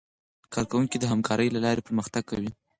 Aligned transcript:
کارکوونکي 0.53 0.97
د 0.99 1.03
همکارۍ 1.11 1.47
له 1.51 1.59
لارې 1.65 1.85
پرمختګ 1.87 2.23
کوي 2.31 2.51